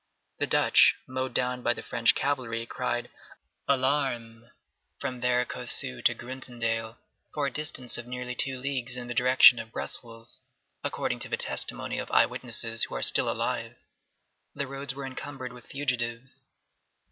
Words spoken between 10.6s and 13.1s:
according to the testimony of eye witnesses who are